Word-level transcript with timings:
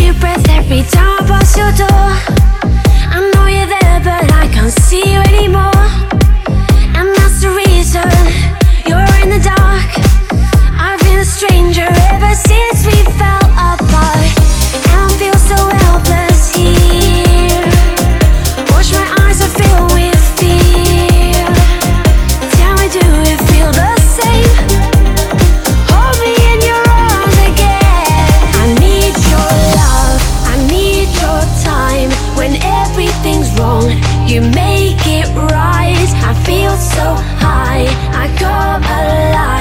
deep 0.00 0.18
breath 0.20 0.48
every 0.48 0.82
time 0.82 1.22
I 1.22 1.26
pass 1.28 1.56
your 1.56 1.72
door. 1.82 2.10
I 3.14 3.18
know 3.32 3.46
you're 3.46 3.66
there, 3.66 4.00
but 4.00 4.32
I 4.32 4.48
can't 4.52 4.72
see 4.72 5.04
you. 5.12 5.19
wrong, 33.60 33.90
you 34.26 34.40
make 34.40 35.02
it 35.06 35.28
right. 35.52 36.08
I 36.30 36.32
feel 36.46 36.74
so 36.76 37.06
high, 37.44 37.86
I 38.22 38.26
got 38.38 38.80
alive. 38.80 39.59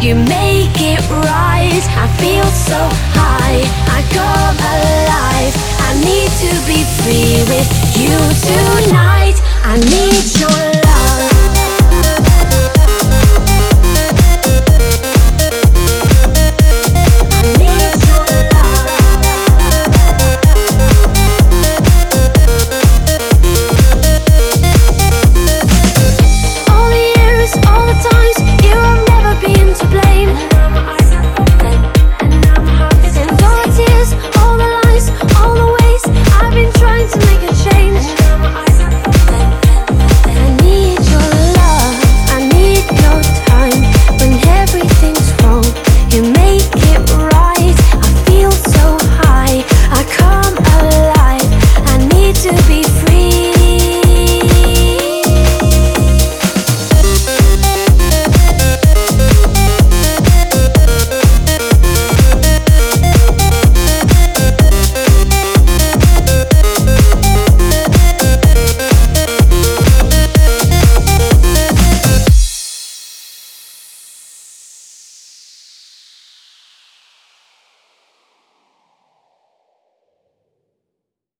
You 0.00 0.14
make 0.14 0.80
it 0.80 0.98
right. 1.10 1.84
I 1.98 2.08
feel 2.16 2.46
so 2.46 2.88
high. 3.12 3.19